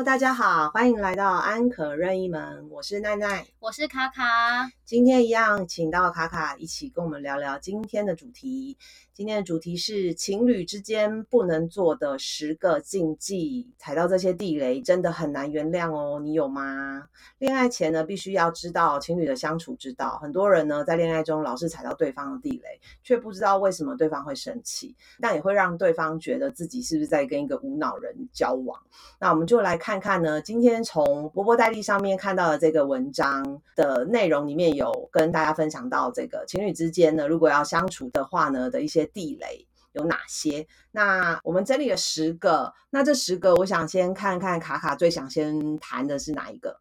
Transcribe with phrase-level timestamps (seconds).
[0.00, 4.70] Hello，大家好，欢迎来到安可任意门，我是奈奈，我是卡卡。
[4.86, 8.78] 今天一样，请到卡卡一起跟我们聊聊今天的主题。
[9.20, 16.18] 今天的主题是情侣之间不能做的十个禁忌，踩到这些地雷真的很难原谅哦。
[16.18, 17.06] 你有吗？
[17.36, 20.18] 恋爱前呢，必须要知道情侣的相处之道。
[20.22, 28.80] 很多人呢，在恋爱中老是踩到对方的地雷，却不知道为什么对方会生气，但也会让对方觉得自己是不是在跟一个无脑人交往。
[29.18, 39.09] 那我们就来看看呢，今天从波波代理上面看到的这个文章的内容里面有跟大家分享到，这个情侣之间呢，如果要相处的话呢的一些。
[39.12, 40.66] 地雷有哪些？
[40.92, 42.72] 那我们整理了十个。
[42.90, 46.80] 那这十个，我想先看看卡卡最想先谈的是哪一个？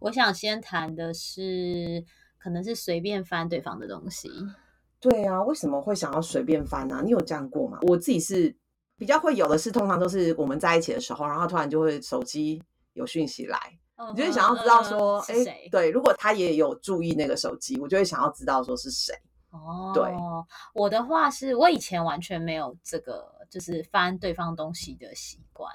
[0.00, 2.04] 我想先谈的是，
[2.38, 4.30] 可能是随便翻对方的东西。
[5.00, 7.00] 对啊，为什么会想要随便翻呢？
[7.04, 7.78] 你有这样过吗？
[7.82, 8.54] 我自己是
[8.96, 12.62] 比较会有的，是通常都是我们在一起的时候，然后突然就会手机
[12.94, 13.58] 有讯息来，
[14.10, 19.14] 你就会想要知道说，哎，对，如果他也有注意那个手机，我就会想要知道说是谁。
[19.54, 20.12] 哦，对，
[20.74, 25.72] 我的话是我以前完全没有这个，就是翻对方东西的习惯。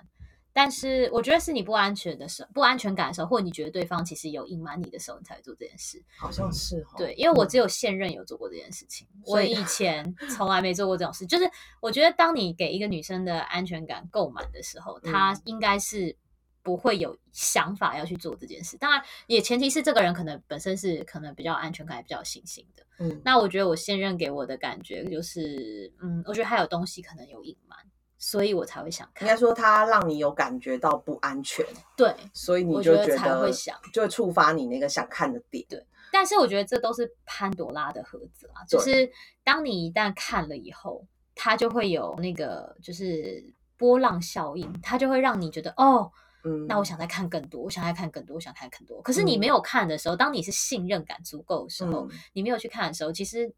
[0.52, 6.03] 但是我觉得是你不安全的时候，不安全感的时候，或者你觉得对方其实有隐瞒你的时候，你才会做这件事。
[6.17, 11.25] 好像是对，因为我只有现任有做过这件事情，我以前从来没做过这种事。
[11.25, 11.49] 就是
[11.80, 16.17] 我觉得，当你给一个女生的安全感够满的时候， 她应该是。
[16.61, 22.83] 不会有想法要去做这件事，当然也前提是这个人可能本身是可能比较安全感、比较有信心的。
[22.99, 27.80] 嗯，那我觉得我现任给我的感觉就是，嗯，我觉得他有东西可能有隐瞒，
[28.17, 29.25] 所以我才会想看。
[29.25, 31.65] 应该说他让你有感觉到不安全，
[31.95, 35.65] 对，所以你就觉得才会想，就会触发你那个想看的点。
[35.69, 39.09] 对，但是我觉得这都是潘多拉的盒子啊，就是
[39.45, 43.41] 当你一旦看了以后，它就会有那个就是
[43.77, 46.11] 波浪效应，它就会让你觉得哦。
[46.44, 49.02] 嗯，那我想再看更多，我想再看更多，我想看更多。
[49.02, 53.54] 可是你没有看的时候，当你是信任感足够的时候，你没有去看的时候，其实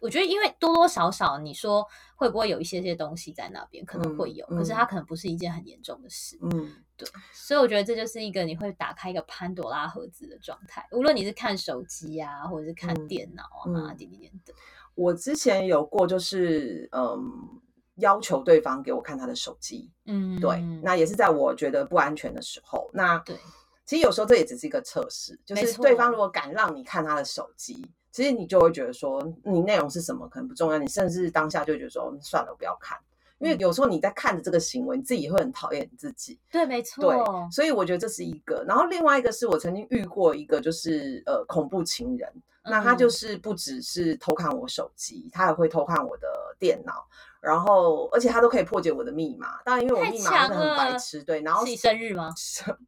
[0.00, 1.86] 我觉得，因为多多少少，你说
[2.16, 6.38] 会不会有一些些东西在那边，可能会有，可是它可能不是一件很严重的事。
[6.42, 7.08] 嗯，对。
[7.32, 10.86] 所以我觉得这就是一个你会打开一个潘多拉盒子的状态。
[10.92, 14.52] 无论你是看手机啊，或者是看电脑啊，点点点的。
[14.94, 17.62] 我之前有过，就是嗯。
[17.98, 22.90] 要求对方给我看他的手机，嗯，对，那也是在我觉得不安全的时候。
[22.92, 23.36] 那对，
[23.84, 32.98] 其实有时候这也只是一个测试，就是对方如果敢让你看他的手机，其实你就会觉得说，你内容是什么可能不重要，你甚至当下就觉得说，算了，我不要看。
[33.38, 36.36] 因为有时候你在看着这个行为，你自己会很讨厌你自己。
[36.50, 37.04] 对，没错。
[37.04, 37.16] 对，
[37.52, 38.64] 所以我觉得这是一个。
[38.66, 42.28] 然后另外一个是我曾经遇过一个，就是呃恐怖情人。
[42.64, 47.06] 那他就是不只是偷看我手机，他也会偷看我的电脑。
[47.40, 49.60] 然后而且他都可以破解我的密码。
[49.64, 51.22] 当然，因为我密码真的很白痴。
[51.22, 52.32] 对，然后是生日吗？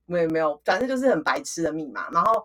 [0.06, 2.08] 没有没有，反正就是很白痴的密码。
[2.10, 2.44] 然后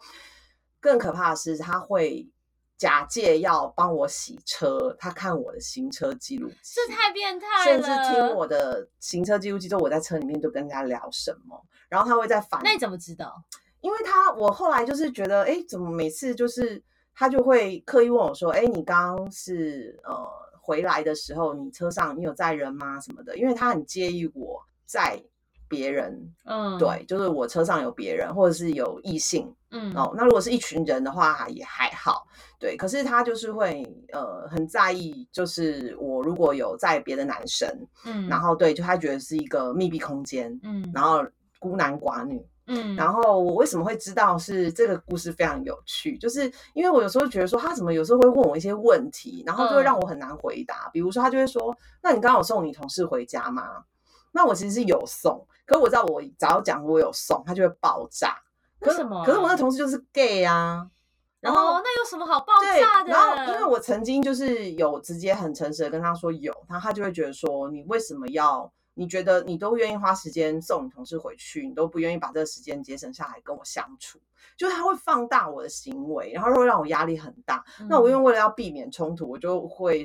[0.79, 2.29] 更可怕的是，他会。
[2.77, 7.63] 假借要帮我洗车，他看我的行车记录器，这太变态了。
[7.63, 12.59] 甚至听我的行车记录器，就我在车里面都跟人家聊什么，然后他会在反。
[12.65, 13.33] 那你怎么知道？
[13.79, 16.83] 因为他我后来就是觉得，哎，怎么每次就是
[17.15, 20.27] 他就会刻意问我说，哎，你刚刚是呃
[20.65, 22.99] 回来的时候，你车上你有载人吗？
[22.99, 23.37] 什么的？
[23.37, 25.21] 因为他很介意我载
[25.67, 29.53] 别人，嗯，对，就是我车上有别人或者是有异性。
[29.69, 32.25] 嗯哦，那如果是一群人的话也还好，
[32.57, 32.75] 对。
[32.77, 37.69] 可是他就是会呃很在意，就是我如果有载别的男生，
[38.05, 41.23] 嗯，然后对，就他觉得是一个密闭空间，嗯，然后
[41.59, 50.89] 孤男寡女，嗯，然后我为什么会知道是这个故事非常有趣，就是因为我有时候觉得说他怎么有时候会问我一些问题，然后就会让我很难回答。
[50.91, 53.83] 比如说他就会说，那你刚刚有送你同事回家吗？
[54.31, 58.35] 那我其实是有送，可是我知道我只要讲我有送，他就会爆炸。
[58.79, 59.23] 为什么？
[59.23, 60.87] 可是我那同事就是 gay 啊，
[61.41, 63.11] 然后那有什么好爆炸的？
[63.11, 68.71] 然后因为我曾经就是有直接很诚实的跟他说有，然后他就会觉得说你为什么要？
[68.95, 74.19] 你觉得你都愿意花时间送你同事回去，你都不愿意把这个时间节省下来跟我相处，
[74.57, 77.63] 就是他会放大我的行为，然后会让我压力很大。
[77.87, 80.03] 那我因为为了要避免冲突，我就会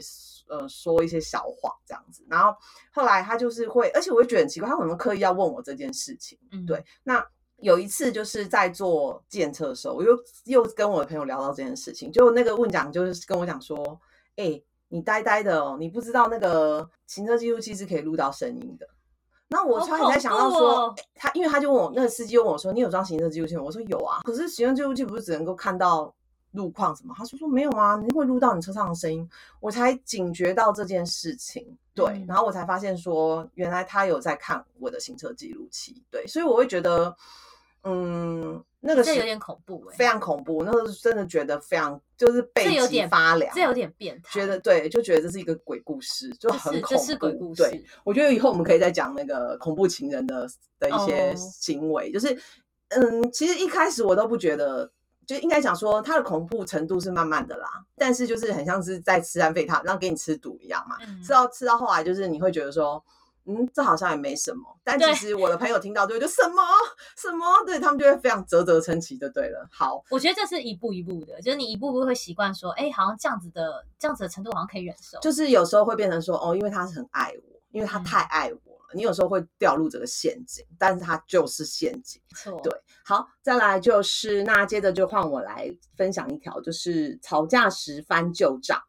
[0.49, 2.23] 呃说一些小谎这样子。
[2.29, 2.55] 然后
[2.93, 6.39] 后来他就是会，而且我会觉得很奇怪，他为什么刻意要问我这件事情？
[6.53, 7.27] 嗯，对，那。
[7.63, 14.01] 有一次就是在做检测的时候，我又又跟我的朋友聊到这件事情，就那个问讲就是跟我讲说，
[14.37, 14.59] 哎，
[14.91, 18.87] 你呆呆的哦，你不知道那个行车记录器是可以录到声音的。
[19.49, 23.63] 那我突然在想到说，他因为他就问我那个司机问我说，你有装行车记录器吗？
[23.65, 26.15] 我说有啊，可是行车记录器不是只能够看到
[26.53, 27.15] 路况什么？
[27.17, 29.29] 他说说没有啊，你会录到你车上的声音，
[29.61, 31.67] 我才警觉到这件事情。
[31.95, 36.03] 对，然后我才发现说，原来他有在看我的行车记录器。
[36.11, 37.15] 对，所以我会觉得，
[37.83, 40.65] 嗯，那个这有点恐怖哎，非常恐怖。
[40.65, 44.41] 那个真的觉得非常就是背脊发凉，这有点变态。
[44.41, 47.17] 觉得对，就觉得这是一个鬼故事，就很恐怖。
[47.19, 47.63] 鬼故事。
[47.63, 50.49] 对，我觉得以后我们可以再讲那个恐怖情人的
[50.79, 52.37] 的一些行为，就是。
[52.93, 54.91] 嗯，其实一开始我都不觉得，
[55.25, 63.01] 就应该讲说它的恐怖程度是慢慢的啦，但是就是很像是在吃安非他，然后给你吃毒一样嘛，吃到吃到后来就是你会觉得说，
[63.51, 66.63] 嗯，这好像也没什么，但其实我的朋友听到就会就什么
[67.17, 69.69] 什么，对他们就会非常啧啧称奇，就对了。
[69.73, 78.61] 好，我觉得这是一步一步的，就是你一步步会习惯说，哎，好像这样子的这样子的程度好像可以忍受，就是有时候会变成说，哦，因为他是很爱我，因为他太爱我。
[78.93, 82.21] 你有时候会掉入这个陷阱，但是它就是陷阱。
[82.35, 82.73] 错，对。
[83.05, 88.83] 好，再来就是那接着就换我来分享一条，就是吵架时翻旧账。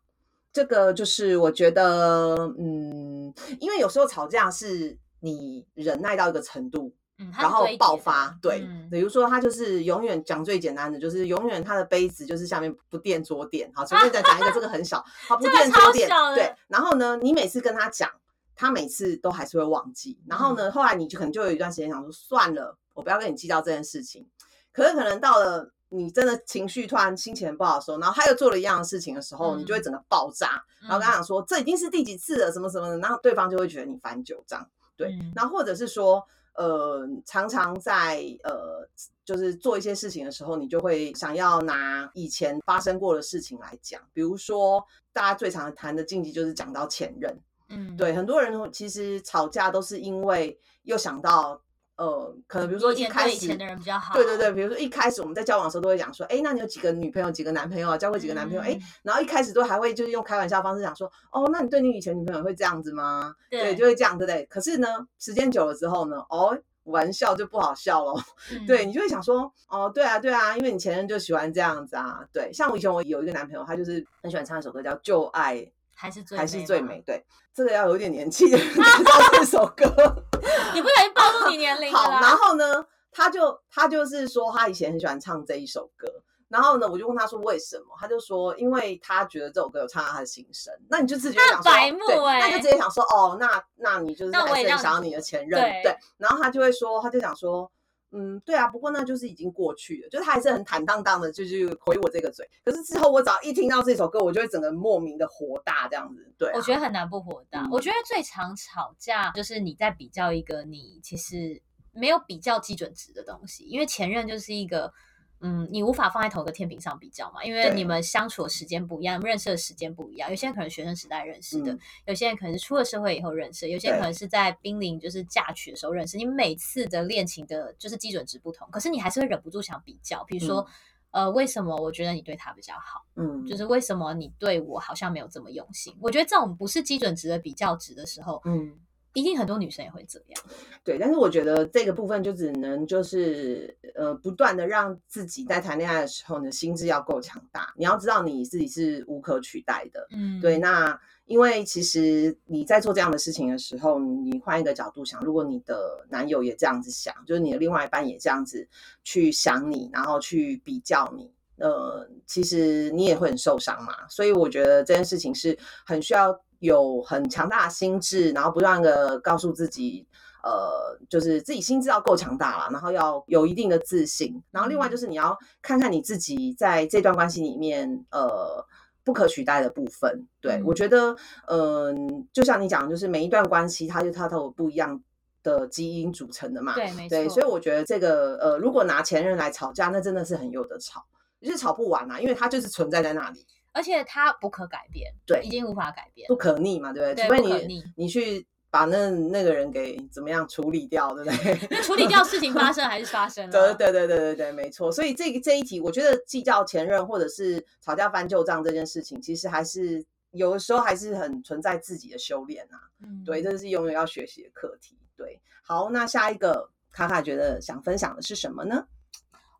[0.53, 8.37] 这个就是我觉得，嗯，因为有时候吵架是你忍耐到一个程度，嗯，然后爆发。
[8.41, 13.71] 对，比如说他就是永远讲最简单的，就是永远他的杯子就是下面不垫桌垫。
[13.73, 16.09] 好，随便再讲一个，这个很小，好， 不垫桌垫。
[16.35, 18.09] 对，然后呢，你每次跟他讲。
[18.53, 24.27] 他每次都还是会忘记，然后呢，后来你就可能就有一段时间想说，算了，我不要跟你计较这件事情。
[24.71, 34.65] 可是可能到了你真的情绪突然心情很不好的时候，然后他又做了一样的事情的时候，你就会整个爆炸，然后跟他讲说，这已经是第几次了，什么什么的，然后对方就会觉得你翻旧账，
[34.95, 38.87] 对，然后或者是说，呃，常常在呃，
[39.25, 47.37] 就是做一些事情的时候，你就会想要拿以前发生过的事情来讲，比如说大家最常谈的禁忌就是讲到前任。
[47.73, 51.61] 嗯，对，很多人其实吵架都是因为又想到，
[52.01, 57.95] 呃，可能比如说一开始以前的人比较好，对对对，比如说一开始我们在交往的时候都会讲说，哎，那你有几个女朋友、几个男朋友啊？
[57.95, 58.61] 交过几个男朋友？
[58.61, 63.35] 哎，然后一开始都还会就是用开玩笑方式讲说，哦，那你对你以前女朋友会这样子吗？
[63.51, 64.43] 对，就会这样，对不对？
[64.45, 64.87] 可是呢，
[65.19, 68.19] 时间久了之后呢，哦，玩笑就不好笑了，
[68.65, 75.57] 对你就会想说，哦，对啊，对啊，因为你前任就喜欢这样子啊，对，像我以前我有一个男朋友，他就是很喜欢唱一首歌叫《旧爱》。
[76.01, 79.85] 还是最还是最美，对，这个要有点年纪的人知道这首歌。
[80.73, 86.07] 你不小心暴露你年龄好，然后呢，他就他就是说他以前很喜欢唱这一首歌，
[86.49, 90.73] 然后呢，我就问他说为什么，他就说因为他觉得这首歌有唱到他的心声。
[90.89, 91.71] 那你就直接想说，
[92.07, 95.95] 对，那就直接想说，哦，那那你就是还是想要你的前任，对。
[96.17, 97.71] 然后他就会说，他就想说。
[98.11, 102.49] 嗯，对啊，不过那就是已经过去了，就是他还是很坦荡荡的，就是回我这个嘴。
[102.63, 106.33] 可是之后我只要一听到这首歌，我就会整个莫名的火大这样子。
[106.37, 107.67] 对，我觉得很难不火大。
[107.71, 111.61] 我觉得最常吵架就是你在比较一个你其实
[111.91, 114.93] 没有比较基准值的东西，因为前任就是一个。
[115.41, 120.29] 嗯，你无法放在同一个天平上比较嘛，因为你们相处的时间不一样，认识的时间不一样。
[120.29, 126.15] 有些人可能学生时代认识的，有些人可能是出了社会以后认识，有些人可能是在濒临就是嫁娶的时候认识。
[126.15, 130.23] 你每次的恋情的就是基准值不同，可是你还是会忍不住想比较。
[130.25, 130.65] 比如说，
[131.09, 133.03] 呃，为什么我觉得你对他比较好？
[133.15, 135.95] 嗯，就是为什么你对我好像没有这么用心？
[135.99, 138.79] 我觉得这种不是基准值的比较值的时候，嗯。
[139.13, 140.43] 一定很多女生也会这样，
[140.85, 140.97] 对。
[140.97, 147.73] 但是我觉得这个部分就只能就是呃，不断的让自己在谈恋爱的时候呢，心智要够强大。
[147.75, 150.57] 你要知道你自己是无可取代的，嗯，对。
[150.57, 158.65] 那因为其实你在做这样的事情的时候，你换一个角度想，如果你的男友也这样子想，就是你的另外一半也这样子
[159.03, 164.07] 去想你，然后去比较你，呃，其实你也会很受伤嘛。
[164.07, 166.41] 所以我觉得这件事情是很需要。
[166.61, 170.05] 有很强大的心智，然后不断的告诉自己，
[170.43, 174.41] 呃，就是自己心智要够强大了，然后要有一定的自信。
[174.51, 178.63] 然后另外就是你要看看你自己在这段关系里面，呃，
[179.03, 180.27] 不可取代的部分。
[180.39, 181.15] 对我觉得，
[181.47, 185.01] 嗯，就像你讲，就是每一段关系，它就它都有不一样
[185.41, 186.75] 的基因组成的嘛。
[186.75, 187.27] 对，没错。
[187.29, 191.03] 所以我觉得这个，呃，如果拿前任来吵架，那真的是很有的吵，
[191.41, 193.43] 就是吵不完啊，因为它就是存在在那里。
[193.73, 197.23] 而且它不可改变，对，已经无法改变，不可逆嘛，对不对？
[197.23, 201.67] 除非你你去把那那个人给怎么样处理掉，对不对？
[201.69, 203.73] 那处理掉事情发生 还是发生了？
[203.73, 204.91] 对对对对对对，没错。
[204.91, 212.79] 所以这这一题，我觉得计较前任或者是吵架翻旧账这件事情，其实还是有的时候还是很存在自己的修炼啊。
[213.03, 214.97] 嗯，对，这是永远要学习的课题。
[215.17, 218.85] 对，好，那下一个卡卡觉得想分享的是什么呢？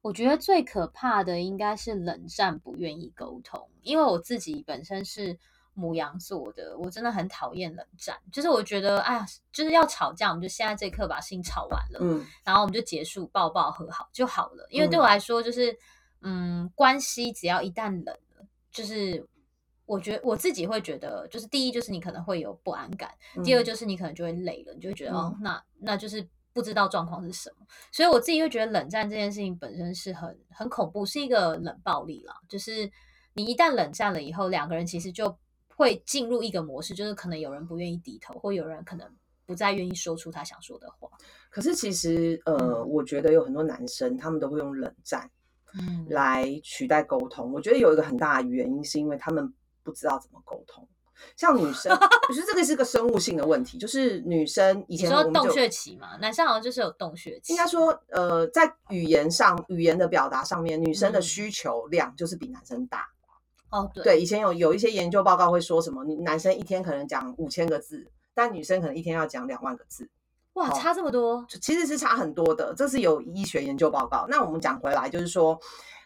[0.01, 3.69] 我觉得最可怕的应该是冷战，不愿意沟通。
[3.81, 5.37] 因为我自己本身是
[5.73, 8.17] 母羊座的，我真的很讨厌冷战。
[8.31, 14.67] 就是我觉得，哎呀，就是要吵架，我们就现在这一刻把事情吵完了，嗯，然后我们就结束，抱抱和好就好了。
[14.69, 15.77] 因为对我来说，就是
[16.21, 18.05] 嗯，关系只要一旦冷
[18.35, 19.27] 了，就是
[19.85, 27.65] 我觉得我自己会觉得，就是第一就是你可能会有不安感，第二就是你可能就会累了，你就会觉得哦，那那就是不知道状况是什么。
[27.91, 32.35] 所以我自己会觉得冷战这件事情本身是很很恐怖，是一个冷暴力啦。
[32.49, 32.89] 就是
[33.33, 35.37] 你一旦冷战了以后，两个人其实就
[35.75, 39.07] 会进入一个模式，就是可能有人不愿意低头，或有人可能
[39.45, 41.09] 不再愿意说出他想说的话。
[41.49, 45.29] 可是其实呃，我觉得有很多男生他们都会用冷战。
[45.73, 49.53] 嗯，来取代沟通，我觉得有一个很大的原因，是因为他们
[49.83, 50.85] 不知道怎么沟通。
[51.35, 57.53] 像女生，我觉得这个是个生物性的问题，就是女生以前说洞穴期嘛，男生好像就是有洞穴期。
[57.53, 63.07] 应该说，呃，在语言上，语言的表达上面，女生的需求量就是比男生大。
[63.69, 70.09] 哦，对，对，以前有有一些研究报告会说什么，男生一天可能讲五千个字，但女生可能一天要讲两万个字。
[70.55, 72.73] 哇，差这么多，其实是差很多的。
[72.75, 74.25] 这是有医学研究报告。
[74.29, 75.57] 那我们讲回来，就是说，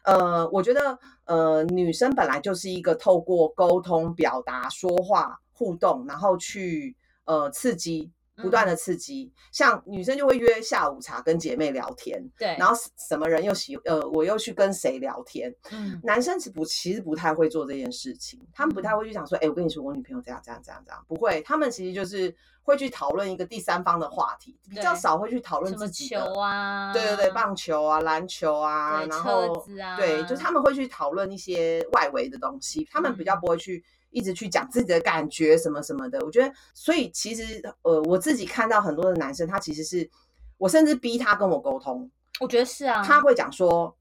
[0.06, 6.96] 呃，我觉得，呃，女生本来就是一个透过沟通、表达、说话、互动，然后去
[7.26, 8.12] 呃刺激。
[8.36, 29.66] 不断的刺激，像女生就会约下午茶跟姐妹聊天，对，然后什么人又喜呃，我又去跟谁聊天，嗯，男生是不其实不太会做这件事情，他们不太会去想说，哎，我跟你说我女朋友这样这样这样这样，不会，他们其实就是会去讨论一个第三方的话题，比较少会去讨论自己的，球啊，对对对，棒球啊，篮球啊，然后
[29.98, 33.84] 对，就是他们会去讨论一些外围的东西，他们比较不会去。
[34.16, 40.10] 一直去讲自己的感觉什么什么的，我觉得，所以其实呃，我自己看到很多的男生，他其实是
[40.58, 43.94] 我甚至逼他跟我沟通，我觉得是啊，他会讲说，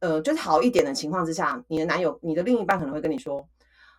[0.00, 3.48] 呃，就是好一点的情况之下，你的男友、你的另一半可能会跟你说，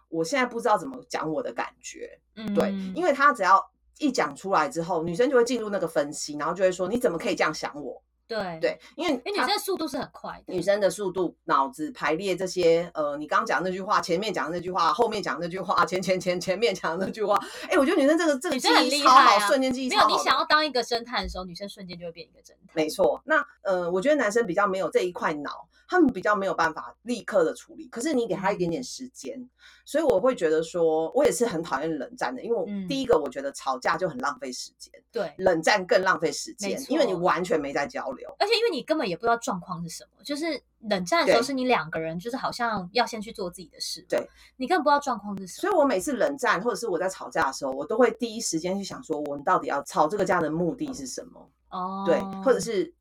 [0.10, 3.60] 我现在不知道怎么讲我的感觉，嗯，对，因为他只要
[3.98, 8.00] 一讲出来之后，女生就会进入那个分析，然后就会说，你怎么可以这样想我？
[8.28, 17.40] 对对，因为因为女生的速度是很快的，女生的速度、脑子排列这些，呃，你刚刚讲那句话，前面讲那句话，后面讲那句话，前前前前面讲那句话，
[17.70, 20.08] 哎，我觉得女生这个这个记忆超好，瞬间记忆没有。
[20.08, 22.74] 你想要当一个侦探的时候，女生瞬间就会变一个侦探。
[22.74, 25.68] 没错，那呃，我觉得男生比较没有这一块脑。
[25.88, 29.40] 他们比较没有办法立刻的处理，可是你给他一点点时间，
[29.86, 51.50] 所以我会觉得说，我也是很讨厌冷战的，因为我第一个我觉得吵架就很浪费时间，对，冷战更浪费时间，因为你完全没在交流，而且因为你根本也不知道状况是什么，就是冷战的时候是你两个人，就是好像要先去做自己的事，对，你根本不知道状况是什么，所以我每次冷战或者是我在吵架的时候，我都会第一时间去想说，我们到底要吵这个架的目的是什么？
[51.70, 52.94] 哦，对，或者是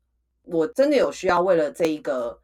[0.43, 2.39] 我真的有需要为了这一个。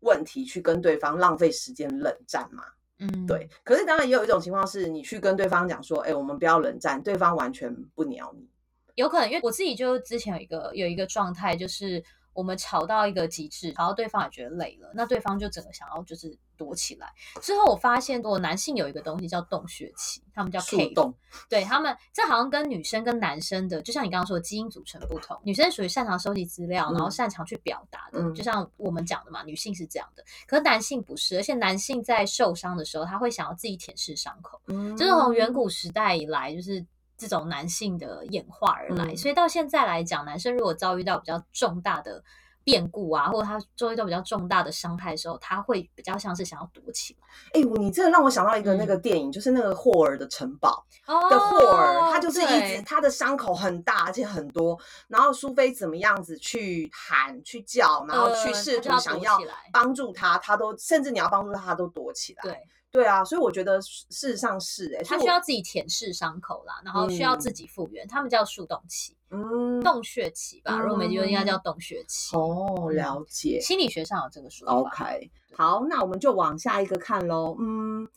[0.00, 2.62] 问题去跟对方浪费时间冷战吗？
[2.98, 3.48] 嗯，对。
[3.64, 8.46] 可是当然也有一种情况是，你去跟对方讲说，哎，我们不要冷战，对方完全不鸟你。
[8.96, 12.04] 有可能，因为我自己就之前有一个有一个状态，就是。
[12.36, 17.10] 我们吵到一个极致，然后对方也觉得累了，那对方就整个想要就是躲起来。
[17.40, 21.14] 之后我发现，我男性有一个东西叫洞穴期，他们叫 K 洞，
[21.48, 25.40] 对他们这好像跟女生跟男生的，就像你刚刚说的基因组成不同。
[25.44, 30.22] 女生属于擅长收集资料，然后擅长去表达的，就像我们讲的嘛，女性是这样的。
[30.46, 34.60] 可是男性不是，而且男性在受伤的时候，他会想要自己舔舐伤口。
[34.66, 36.84] 嗯，就是从远古时代以来，就是
[37.16, 39.14] 这种男性的演化而来。
[39.16, 42.22] 所以到现在来讲，男生如果遭遇到比较重大的
[42.64, 47.26] 变故啊，或者他遭遇到比较重大的伤害的时候，他会比较像是想要躲起来。
[47.52, 54.76] 哎，你这让我想到一个那个电影，就是那个霍尔的城堡的霍尔，他就是一直他的伤口很大，而且很多。
[55.06, 59.40] 然后苏菲怎么样子去喊、去叫，然后去试图想要
[59.72, 62.42] 帮助他，他都甚至你要帮助他，他都躲起来。
[62.42, 62.58] 对。
[62.92, 72.34] 对啊，所以我觉得事实上是哎，他需要自己舔舐伤口啦，然后需要自己复原，他们叫树洞期，嗯，洞穴期吧，如果没记错应该叫洞穴期。
[72.34, 74.74] 哦，了解，心理学上有这个说法。
[74.74, 77.54] OK，好，那我们就往下一个看喽。
[77.60, 78.08] 嗯，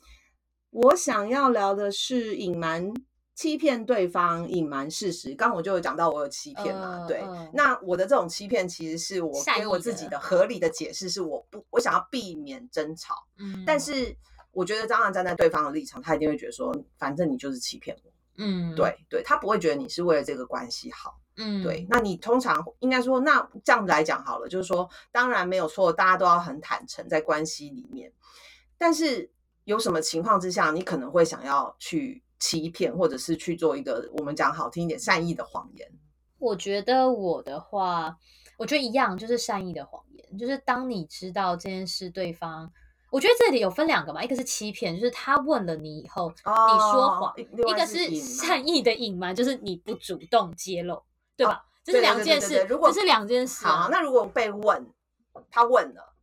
[0.69, 2.93] 我想要聊的是隐瞒、
[3.35, 5.35] 欺骗对方、隐瞒事实。
[5.35, 7.21] 刚我就有讲到我有欺骗嘛，对，
[7.53, 14.15] 那我的这种欺骗其实是我给我自己的合理的解释，是我不我想要避免争吵，嗯，但是。
[14.51, 21.85] 我觉得当然站在对方的立场，他一定会觉得说，反正你就是欺骗我，嗯，对对，他不会觉得你是为了这个关系好，嗯，对。
[21.89, 28.11] 那你通常应该说，那这样子来讲好了，就是说，当然没有错，大家都要很坦诚在关系里面，
[28.77, 29.31] 但是
[29.65, 35.87] 有什么情况之下，你可能会想要去欺骗，或者是去做一个我们讲好听一点善意的谎言。
[36.39, 38.17] 我觉得我的话，
[38.57, 42.71] 我觉得一样，就是善意的谎言，就是当你知道这件事对方。
[43.09, 51.01] 我觉得这里有分两个嘛，一个是欺骗，就是他问了你以后，你说谎；一个是善意的隐瞒，就是你不主动揭露，
[51.35, 51.65] 对吧？
[51.83, 53.65] 这是两件事，这是两件事。
[53.65, 54.93] 好，那如果被问，
[55.49, 56.13] 他问了，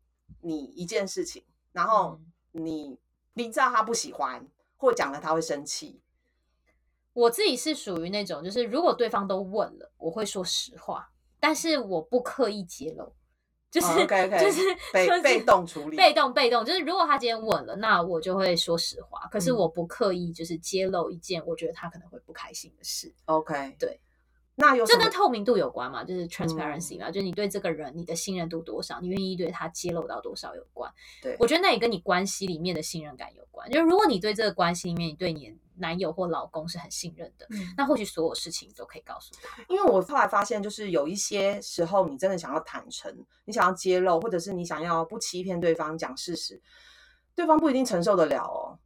[0.43, 2.21] 你一件事情，然后
[2.53, 2.99] 你
[3.35, 6.01] 你知道他不喜欢，或讲了他会生气。
[7.15, 13.16] 我自己是属于那种，就是如果对方都问了，我会说实话，但是我不刻意揭露，
[13.81, 14.07] 就是
[14.45, 14.61] 就是
[14.93, 16.65] 被被动处理，被动被动。
[16.65, 23.13] 就是如果他今天问了，那我就会说实话，可是我不刻意就是揭露一件我觉得他可能会不开心的事。
[23.27, 24.01] OK，对。
[24.59, 26.03] 那有这跟透明度有关嘛？
[26.03, 30.91] 就是 transparency 嘛，就是你对这个人你的信任度多少，你愿意对他揭露到多少有关。
[31.23, 33.71] 对，我觉得那也跟你关系里面的信任感有关。
[33.71, 37.47] 就是如果你对这个关系里面，你对你男友或老公是很信任的，
[37.77, 39.63] 那或许所有事情都可以告诉他。
[39.69, 46.63] 因为我后来发现，就是有一些时候，你真的想要坦诚，你想要揭露，或者是你想要不欺骗对方讲事实，
[47.35, 48.79] 对方不一定承受得了哦。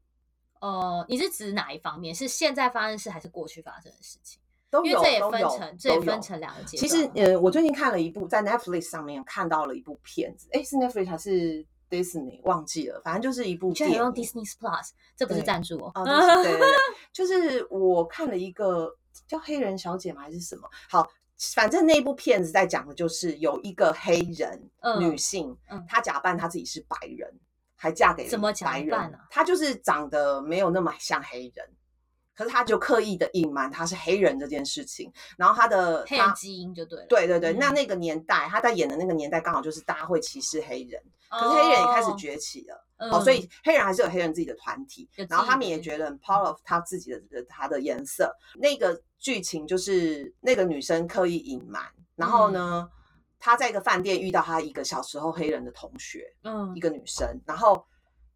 [0.60, 2.12] 呃，你是指哪一方面？
[2.12, 4.42] 是现在发生的事，还是过去发生的事情？
[4.70, 6.80] 都有，这也分成，这也分成两个阶段。
[6.80, 12.40] 其实，呃，我最近看了一部，在 Netflix 上面看到了一部片子，哎，是 Netflix 还是 Disney？
[12.44, 13.74] 忘记了，反正就是一部。
[13.74, 15.92] 现在用 Disney Plus，这不是赞助哦。
[16.04, 16.68] 对对对，
[17.12, 18.96] 就是我看了一个
[19.26, 20.22] 叫黑人小姐吗？
[20.22, 20.70] 还是什么？
[20.88, 21.10] 好，
[21.52, 25.56] 反正那部片子在讲的就是有一个黑人女性，
[25.88, 27.28] 她假扮她自己是白人，
[27.74, 29.18] 还嫁给怎么白人？
[29.28, 31.68] 她就是长得没有那么像黑人。
[32.34, 37.06] 可是他就刻意的隐瞒他是黑人这件事情，然后他的黑人基因就对了。
[37.06, 48.34] 对对对，那那个年代他在演的那个年代刚好就是大家会歧视黑人，可是黑人也开始崛起了，哦，所以黑人还是有黑人自己的团体，然后他们也觉得 part of 他自己的他的颜色。
[48.56, 51.82] 那个剧情就是那个女生刻意隐瞒，
[52.16, 52.88] 然后呢，
[53.38, 57.84] 她在一个饭店遇到她一个小时候黑人的同学，嗯，一个女生，然后。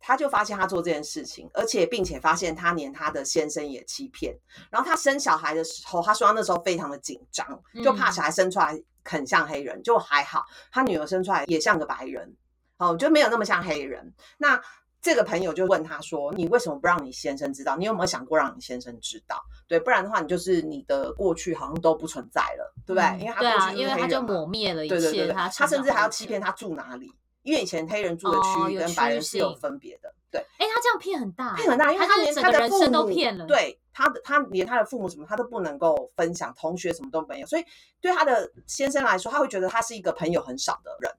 [0.07, 4.37] 他就发现他做这件事情，而且并且发现他连他的先生也欺骗。
[4.71, 7.47] 然后他生小孩的时候，他说他那时候非常的紧张，
[7.83, 12.37] 就怕小孩生出来很像黑人，就还好，他女儿生出来也像个白人，
[12.77, 14.13] 哦，就没有那么像黑人。
[14.37, 14.61] 那
[15.01, 17.77] 这个朋友就问他说：“你为什么不让你先生知道？
[17.77, 19.43] 你有没有想过让你先生知道？
[19.67, 23.21] 对，不然的话，你就是你的过去好像都不存在了，对不对？
[23.21, 27.11] 因为他过去因为他就抹灭了一切，他他甚至还要欺骗他住哪里。”
[27.45, 30.41] 因为以前黑人住的区域跟白人是有分别的，对。
[30.59, 37.65] 哎，他这样骗很大，骗很大，因为他连他的父母都，骗了，对他的他连他的父母什么他都不能够分享，同学什么都没有，所以
[38.01, 41.13] 对他的先生来说，他会觉得他是一个朋友很少的人，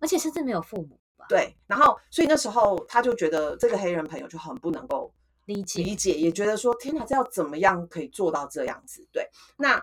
[0.00, 0.98] 而且甚至没有父母。
[1.28, 5.12] 对，然后所以那时候他就觉得这个黑人朋友就很不能够
[5.44, 9.06] 理解，理解也觉得说天哪，这要怎么样可以做到这样子？
[9.12, 9.80] 对，那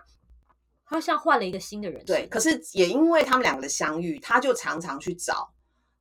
[0.84, 5.48] 他像换了一个新的人，对，可是也因为他们两个的相遇，他就常常去找。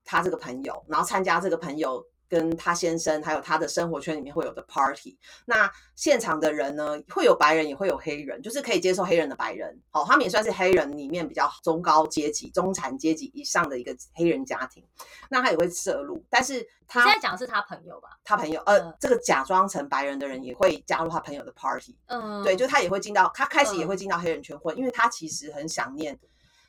[0.05, 5.17] 他这个朋友，然后参加这个朋友跟他先生，还有他的生活圈里面会有的 party。
[5.45, 9.79] 那现场的人呢，会有白人，也会有黑人，就是可以接受黑人的白人。
[9.91, 14.83] 好，他们也算是黑人里面比较中高阶级、中产阶级以上的一个黑人家庭。
[15.29, 18.09] 那他也会摄入，但是他现在讲的是他朋友吧？
[18.23, 21.95] 他朋友，呃，这个假装成白人的人也会加入他朋友的 party。
[22.07, 26.19] 嗯，对，就他也会进到，他开始也会进到黑人圈混，因为他其实很想念。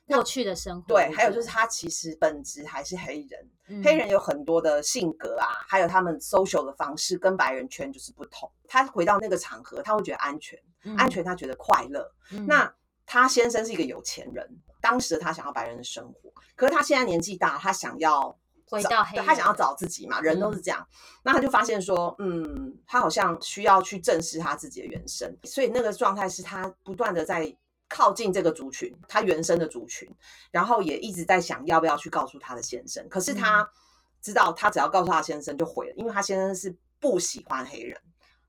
[0.07, 8.51] 过去的生活对，还有就是他其实本质还是黑人，黑人有很多的性格啊，还有他们 social 的方式跟白人圈就是不同。
[8.69, 10.57] 他回到那个场合，他会觉得安全，
[10.97, 12.09] 安全他觉得快乐。
[12.47, 12.73] 那
[13.05, 14.49] 他先生是一个有钱人，
[14.81, 18.39] 当时他想要白人的生活，可是他现在年纪大，他想要
[18.69, 20.87] 回到黑，他想要找自己嘛，人都是这样。
[21.25, 27.57] 那他就发现说，嗯，他好像需要去正视他自己的原生，所以那个状态是他不断的在。
[27.89, 30.09] 靠近这个族群，他原生的族群，
[30.51, 33.09] 然后也一直在想要不要去告诉他的先生。
[33.09, 33.69] 可是他
[34.21, 37.97] 知道，他只要告诉他先生就毁了，因为他先生是不喜欢黑人，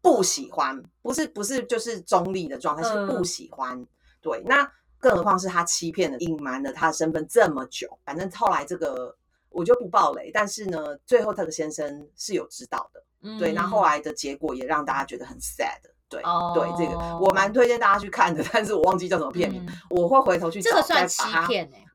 [0.02, 3.86] 不喜欢，不是不是就是中立的状态，是不喜欢。
[4.22, 8.00] 对，那更何况是他欺骗了、隐瞒了他的身份这么久。
[8.04, 9.16] 反正后来这个
[9.50, 13.04] 我就不爆雷，但是呢，最后他的先生是有知道的。
[13.38, 15.80] 对，那后来的结果也让大家觉得很 sad。
[16.10, 16.22] 对
[16.54, 21.48] 对，这个我蛮推荐大家去看的，但是我忘记叫什么片名，我会回头去找再把它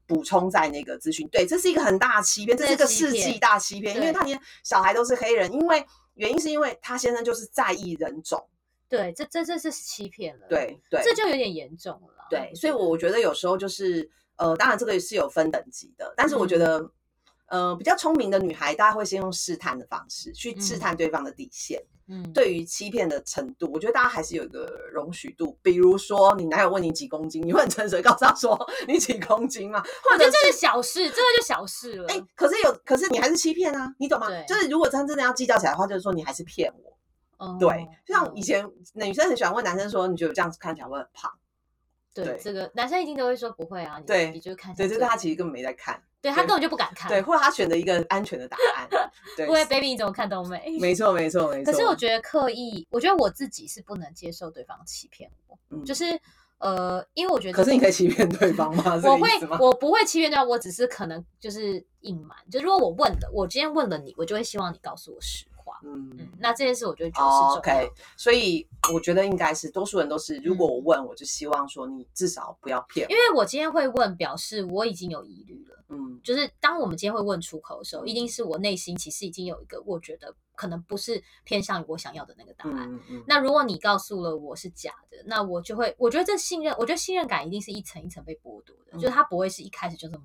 [0.06, 1.26] 补充在那个资讯。
[1.28, 8.46] 对，这是一个很大的欺骗，这是一个世纪大欺骗，因为他连小孩都是黑人，因为原因是因为他先生就是在意人种。
[8.88, 10.46] 对，这这这是欺骗了。
[10.48, 12.26] 对对，这就有点严重了。
[12.28, 16.90] 对，所以我觉得有时候就是呃，当然这个也是有分等级的，但是我觉得
[17.52, 21.78] 呃，比较聪明的女孩，大家会先用试探的方式去试探对方的底线。
[22.08, 25.58] 嗯，对于欺骗的程度，我觉得大家还是有一个容许度。
[25.60, 29.82] 比如说，你男友问你几公斤，你会很诚实告诉他说你几公斤吗？
[29.82, 32.08] 或者这是小事，这个就小事了。
[32.08, 34.28] 哎，可是有，可是你还是欺骗啊，你懂吗？
[34.48, 37.58] 就是如果真真的要计较起来的话，就是说你还是骗我。
[37.58, 41.30] 对，就像以前女生很喜欢问男生说，你觉得这样子看起来会很胖？
[42.14, 48.88] 对对这个男生一定都会说不会啊，你对你就看对，就是他其实根本没在看，对对他根本就不敢看，对，或者他选择一个安全的答案，
[49.36, 50.78] 对不， 会 baby 你怎么看都没。
[50.80, 51.72] 没错没错没错。
[51.72, 56.18] 可是我觉得刻意，我觉得我自己是不能接受对方欺骗我，嗯就是
[56.58, 59.00] 呃，因为我觉得，可是你可以欺骗对方吗？
[59.04, 62.36] 我会我不会欺骗对方，我只是可能就是隐瞒。
[62.50, 65.80] 就如果我问了，我今天问了你，我就会希望你告诉我实话。
[65.84, 67.82] 嗯嗯，那这件事我就觉得哦是重要。
[67.84, 73.08] ，OK，所以我觉得应该是多数人都是，如果我问，我就希望说你至少不要骗。
[73.10, 75.78] 因为我今天会问，表示我已经有疑虑了。
[75.88, 82.90] 嗯就是当我们今天会问出口的时候，一定是我内心其实已经有一个我觉得可能不是偏向于我想要的那个答案。
[82.90, 90.22] 嗯嗯，那如果你告诉了我是假的，那我就会，我觉得这信任，我觉得信任感一定是一层一层被剥夺的，嗯就是它不会是一开始就这么。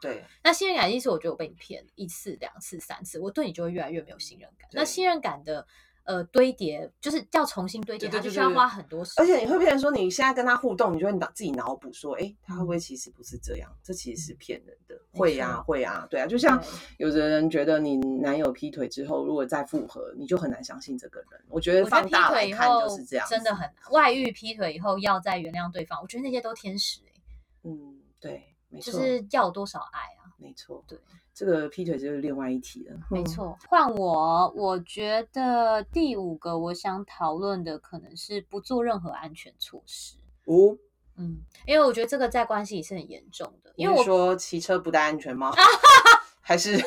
[0.00, 4.68] 对，那信任感意思我觉得我被你骗了一次、两次、三次，我对你就会越来越没有信任感。
[4.72, 5.66] 那信任感的
[6.04, 9.24] 呃堆叠，就是要重新堆叠，它就需要花很多时间。
[9.24, 13.74] 而且你会变成说，你现在跟他互动，你就会脑自己脑补说，哎，他会不会其实不是这样？
[13.82, 14.94] 这其实是骗人的。
[15.12, 16.62] 会呀、错会呀、对啊，就像
[16.98, 21.40] 有的人觉得你男友劈腿之后，如果再复合，你就很难相信这个人。
[21.48, 23.92] 我觉得放大来看就是这样，真的很难。
[23.92, 27.12] 外遇劈腿以后要再原谅对方，我觉得那些都天使、欸、
[27.64, 28.44] 嗯，对，
[28.76, 30.30] 没就，是要有多少爱啊？
[30.38, 30.98] 没错，对，
[31.34, 32.94] 这个劈腿就是另外一题了。
[32.94, 40.16] 嗯，没错，换我，我觉得第五个我想讨论的可能是不做任何安全措施。
[40.46, 40.78] 五，
[41.16, 45.50] 嗯，因为我觉得这个在关系里是很严重的，因为我你说骑车不戴安全帽，
[46.48, 46.80] 还是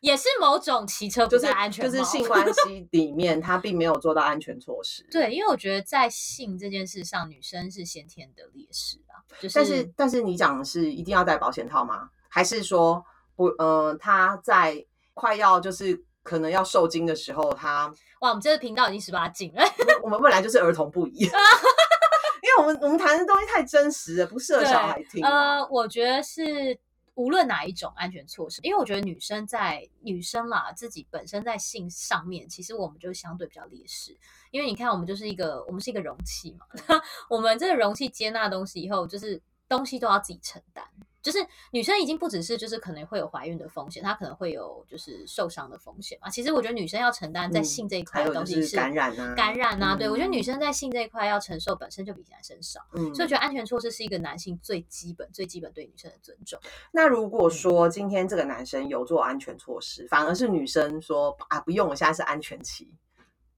[0.00, 5.06] 也是某种骑车 不就是戴安全帽，就是性 关系里面他并没有做到安全措施？
[5.10, 12.08] 对，因为我觉得在性这件事上，女生是先天的劣势啊，就是但是但是你讲的是一定要戴保险套吗？
[12.28, 13.44] 还是说不？
[13.58, 19.62] 呃，他在快要就是可能要受精的时候，他哇，我们这个频道已经十八禁了，
[20.02, 25.58] 我们本来就是儿童不宜，因为我们我们谈的东西太真实了，不适合小孩听啊。
[25.58, 26.78] 呃，我觉得是
[27.16, 34.16] 无论哪一种安全措施，因为我觉得女生在女生啦自己本身在性上面，其实我们就相对比较劣势，
[34.50, 36.66] 因为你看我们就是一个我们是一个容器嘛，
[37.28, 40.84] 我们这个容器接纳东西以后，就是东西都要自己承担。
[41.26, 46.30] 就是女生已经不只是就是可能会有怀孕的风险，她可能会有就是受伤的风险嘛。
[46.30, 52.80] 其实我觉得女生要承担在嗯性这一块的东西是感染啊，感染啊，对我觉得女嗯生在性这一块要承受本身就比男生少。
[52.92, 56.56] 嗯，所以我觉得安全措施是一个男性最基本、最基本对女生的尊重。
[56.92, 62.88] 那如嗯果说今天这个男生有做安全措施，反而是女生说啊不用，我现在是安全期，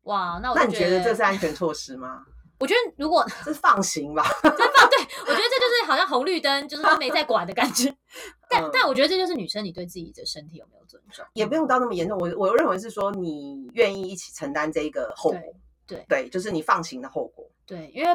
[0.04, 2.24] 哇，那我就那你觉得这是安全措施吗？
[2.58, 4.24] 我觉得如果这 是放行吧？
[4.42, 7.94] 真放对，我觉得这就是好像红绿灯，就是他没在管的感觉。
[8.50, 12.18] 但、嗯但我觉得这就是女生你对自己的身体有没有尊重，也不用到那么严重。
[12.18, 15.40] 我我认为是说你愿意一起承担这个后果，
[15.86, 17.48] 对对，就是你放行的后果。
[17.66, 18.08] 对，因为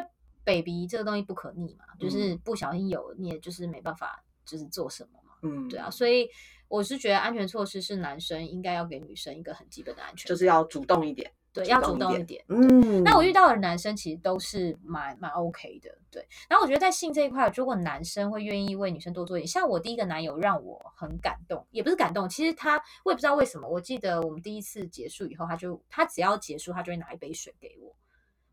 [0.44, 5.36] baby 这个东西不可逆嘛，嗯就是不小心有，你也就是没办法，就是做什么嘛。
[5.44, 6.28] 嗯，对啊，，所以
[6.68, 11.32] 我是觉得安全措施是男生应该要给女生一个很基本的安全，就是要主动一点。
[11.54, 12.44] 对要主动一点。
[12.48, 16.28] 嗯，那我遇到的男生其实都是蛮蛮 OK 的，对。
[16.50, 27.96] 然后我觉得在性这一块，如果男生会愿意为女生多做一点，像我第一个男友让我很感动，也不是感动，其实他我也不知道为什么，我记得我们第一次结束以后，他就他只要结束，他就会拿一杯水给我。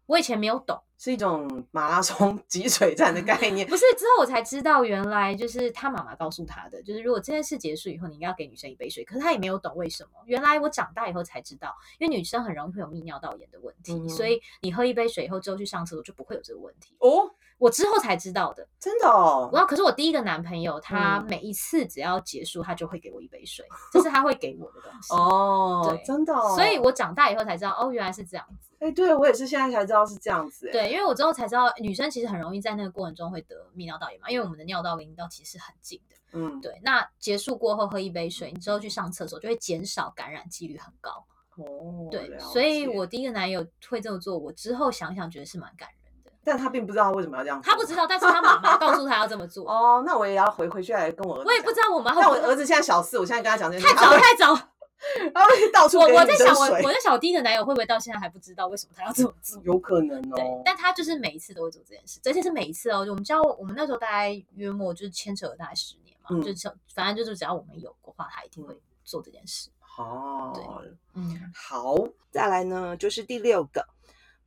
[0.07, 3.67] 我以前没有懂，是一种马拉松 集水站的概 念。
[3.67, 9.03] 不是之后我才知道，原来就是他妈妈告诉他的，就是如果这件事结束以后，你应该要给女生一杯水。
[9.03, 10.11] 可是他也没有懂为什么。
[10.27, 16.95] 原来我长大以后才知道，因为女生很容易会有泌尿道炎的问题，嗯所以你喝一杯水以后之后去上厕所就不会有这个问题。
[16.99, 18.69] 哦，我之后才知道的。
[18.79, 25.15] 真的哦，然后，可是我第一个男朋友，他嗯每一次只要结束，他就会给我一杯水，这是他会给我的东西。
[25.15, 26.55] 哦对，真的哦。
[26.55, 28.69] 所以我长大以后才知道，哦，原来是这样子。
[28.81, 30.67] 哎，对我也是现在才知道是这样子。
[30.69, 36.17] 哎，对，因为我之后才知道，女生其实很容易在那个过程中会得泌尿道炎嘛，因为我们的尿道跟阴道其实是很近的。
[36.33, 41.25] 嗯，对，那结束过后喝一杯水，你之后去上厕所就会减少感染几率很高。
[41.57, 46.31] 哦，对，所以我第一个男友会这么做，我之后想想觉得是蛮感人的。
[46.45, 47.71] 但他并不知道为什么要这样做。
[47.71, 49.69] 他不知道，但是他妈妈告诉他要这么做。
[49.69, 51.89] 哦，那我也要回回去来跟我儿子我也不知道。
[51.91, 54.70] 道我们但我儿子现在小四，我现在跟他讲这件事，太早太早。
[55.35, 59.61] 他会到处我我在想，我我在想，我第一个男友会不会到现在还不知道为什么他要这么做？
[59.65, 60.63] 有可能对哦，。
[60.65, 63.01] 但他就是每一次都会做这件事，而且是每一次哦。
[63.09, 69.71] 我们知道，我们那时候大概约莫就是牵扯了大概十年嘛，嗯就是反正就是只要我们有的话，他一定会做这件事。
[69.97, 70.83] 哦，
[71.15, 71.95] 嗯，好，
[72.31, 73.87] 再来呢，就是第六个，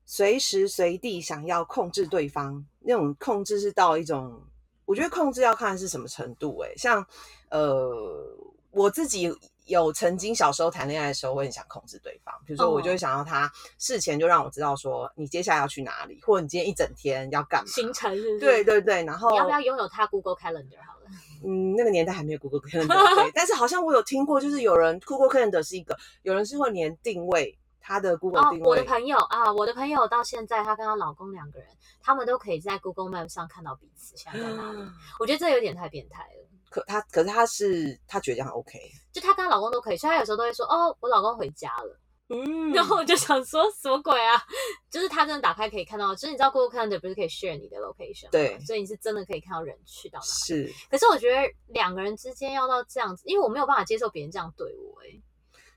[0.05, 4.41] 随时随地想要控制对方，那种控制是到一种，
[4.85, 6.73] 我觉得控制要看是什么程度、欸。
[6.75, 7.05] 像
[7.49, 8.35] 呃，
[8.71, 9.31] 我自己
[9.65, 12.33] 有曾经小时候谈恋爱的时候，我很想控制对方。
[12.45, 18.39] 比如说，我就会想要他事前就让我知道说，你接下来要去哪里，或者你今天一整天要干嘛，行程是。
[18.39, 21.09] 对对对，然后你要不要拥有他 Google Calendar 好了？
[21.45, 23.31] 嗯，那个年代还没有 Google Calendar，对。
[23.35, 28.67] 但是好像我有听过，就是有人 Google Calendar 是一个，有人是会连定位他的 Google 定位。
[28.67, 31.67] 我的朋友啊，我的朋友到现在，她跟她老公两个人，
[32.01, 34.79] 他们都可以在 Google Map 上看到彼此现在在哪里。
[35.19, 36.49] 我觉得这有点太变态了。
[36.73, 38.79] 可她，可是她是她觉得这样 OK，
[39.13, 44.41] 就她跟她老公都可以，所以她有时候都会说：“哦，我老公回家了。”嗯，然后我就想说什么鬼啊？
[44.89, 50.25] 就是他真的打开可以看到，就是你知道 Google Calendar 不是可以 share 你的 location 对，所以你是真的可以看到人去到哪。
[50.25, 55.01] 是，可是我觉得两个人之间要到这样子，因为我没有办法接受别人这样对我。
[55.03, 55.21] 哎，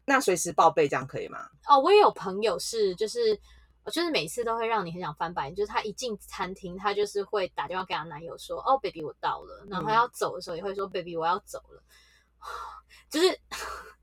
[0.06, 1.40] 那随时报备这样可以吗？
[1.68, 3.38] 哦，我也有朋友是，就是
[3.90, 11.83] 就是每次都会让你很想翻白眼，就是她一进餐厅，她就是会打电话给她男友说：“哦，baby，我到了。”然后她要走的时候也会说：“baby，我要走了。”
[13.11, 13.40] 就是。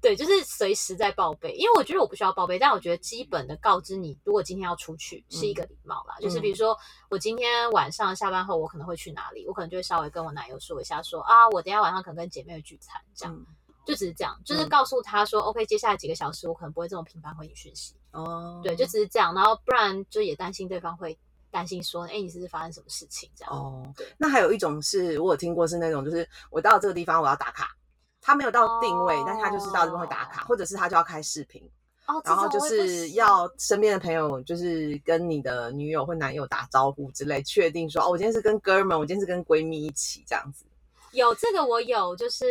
[0.00, 6.14] 对，就是随时在报备，因为我觉得我不需要报备，但我觉得基本的告知你，如果今天要出去是一个礼貌啦。
[6.20, 6.78] 就是比如说，
[7.10, 13.46] 我今天晚上下班后我可能会去哪里，我可能就会稍微跟我男友说一下，说啊，我等下晚上可能跟姐妹聚餐，这样
[13.84, 17.96] 就只是这样，就是告诉他说，OK，接下来几个小时我可能不会这么频繁回你讯息。
[18.12, 21.18] 哦，对，就只是这样，然后不然就也担心对方会
[21.50, 23.54] 担心说，哎，你是不是发生什么事情这样？
[23.54, 27.74] 哦，那还有一种是我有听过是那种，就是我到这个地方我要打卡。
[28.20, 31.62] 他没有到定位，但他就是到这边会打卡，或者是他就要开视频，
[32.06, 40.66] 哦然后就是要身边的朋友，就是跟你的女友或男友打招呼之类，确定说哦，我今天是跟哥们，我今天是跟闺蜜一起这样子。
[41.12, 42.44] 有这个我有，就是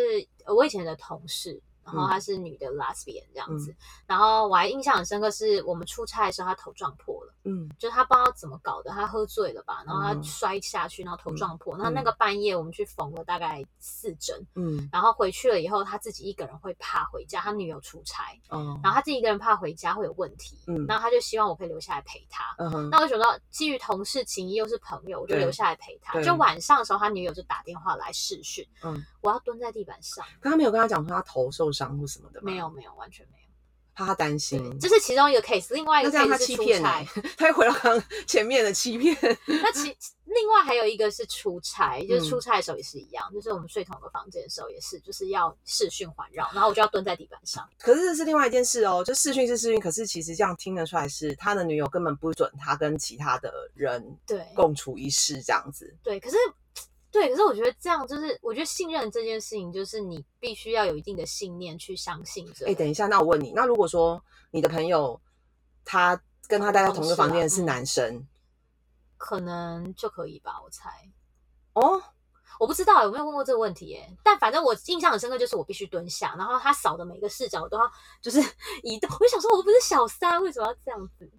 [0.47, 1.61] 我以前的同事。
[1.93, 31.67] 然后她是女的 lesbian 这样子，然后我还印象很深刻，是我们出差的时候，她头撞破了，嗯，就她不知道怎么搞的，她喝醉了吧，然后她摔下去，然后头撞破，那那个半夜我们去缝了大概四针，嗯，然后回去了以后，他自己一个人会怕回家，他女友出差，哦，然后他自己一个人怕回家会有问题，嗯，然后他就希望我可以留下来陪他，嗯那我想到基于同事情谊又是朋友，我就留下来陪他，就晚上的时候，他女友就打电话来视讯，嗯，我要蹲在地板上，可他没有跟他讲说他头受。
[31.77, 33.47] 伤或什么的没有没有完全没有，
[33.93, 37.03] 怕他担心，这是其中一个 case，另外一个他欺骗他，
[37.37, 39.15] 他又回到刚前面的欺骗。
[39.45, 47.67] 那其另外还有一个是出差，就是出差的时候也是一样，就是我们睡同一个房间的时候也是，就是要视讯环绕，然后我就要蹲在地板上。
[47.79, 55.95] 可是这是另外一件事哦，就视讯是视讯，可是其实这样听得出来是他的女友根本不准他跟其他的人对共处一室这样子。
[56.03, 56.37] 对，可是。
[57.11, 62.67] 对，可是我觉得这样就是，我觉得信任这件事情，就是你必须要有一定的信念去相信着。
[62.67, 65.19] 哎，等一下，那我问你，那如果说你的朋友
[65.83, 68.27] 他跟他待在同一个房间是男生，
[69.17, 70.61] 可能就可以吧？
[70.63, 70.89] 我猜。
[71.73, 72.01] 哦。
[72.59, 77.83] 我不知道有没有问过这个问题耶，但反正我印象很深刻，就是我必须蹲下，然后他扫的每个视角我都要
[78.19, 78.39] 就是
[78.81, 79.07] 移动。
[79.11, 81.31] 我就想说，我不是小三，为什么要这样子？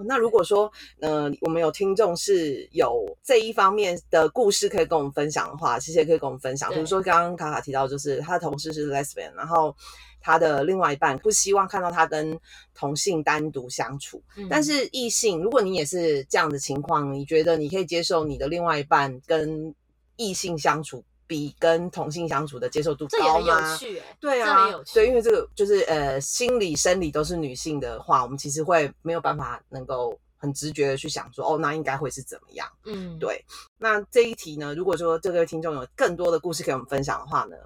[0.00, 6.70] 哦，那如果说呃，我们有听众是有这一方面的故事可以跟我们分享的话，其实也可以跟我们分享。
[6.72, 9.74] 比如说刚刚卡卡提到，就是他的同事是 lesbian，然后
[10.20, 12.38] 他的另外一半不希望看到他跟
[12.74, 19.74] 同性单独相处，但是异性，如果你也是这样的情况，你觉得你可以接受你的另外一半跟
[20.16, 23.78] 异性相处比跟同性相处的接受度高吗？
[23.78, 32.68] 这有趣、欸对啊，对，因为这个就是呃，心理生理都是女性的话，我们其实会没有办法能够很直觉的去想说，哦，那应该会是怎么样？
[32.84, 33.44] 嗯，对。
[33.78, 37.56] 那这一题呢，如果说这个听众有更多的故事给我们分享的话呢，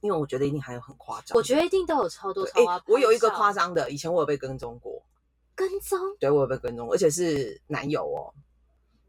[0.00, 5.02] 因为我觉得一定还有很夸张，我觉得一定都有超多超夸我有一个夸张的，以前我有被跟踪过，
[5.54, 5.98] 跟踪？
[6.20, 8.28] 对，我有被跟踪，而且是男友哦。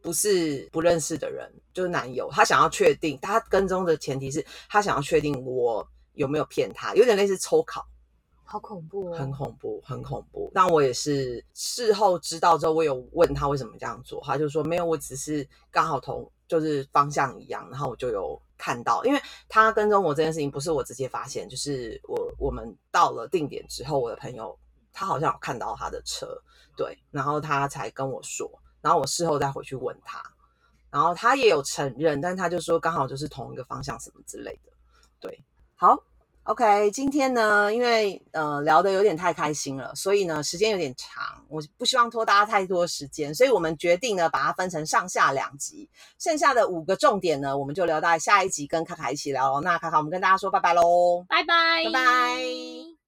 [0.05, 2.29] 不是不认识的人，就是男友。
[2.31, 7.83] 他想要确定，他跟踪的前提是他想要确定我有没有骗他，有点类似抽考，
[8.43, 10.51] 好恐怖哦，很恐怖，很恐怖。
[10.53, 24.55] 但我也是事后知道之后，我有问他为什么这样做，他就说没有，我只是刚好同就是方向一样，然后我就有看到，因为他跟踪我这件事情不是我直接发现，就是我我们到了定点之后，我的朋友
[24.93, 26.39] 他好像有看到他的车，
[26.77, 28.47] 对，然后他才跟我说。
[28.86, 30.21] 然后我事后再回去问他，
[30.91, 34.71] 然后他也有承认，但他就说刚好就是同一个方向什么之类的。
[35.19, 35.43] 对，
[35.74, 35.98] 好
[36.43, 49.60] ，OK，今天呢，因为呃聊的有点太开心了，所以呢时间有点长，我不希望拖大家太多时间，所以我们决定呢把它分成上下两集，剩下的五个重点呢，我们就留到下一集跟卡卡一起聊。
[49.62, 53.04] 那卡卡，我们跟大家说拜拜喽，拜拜，拜拜。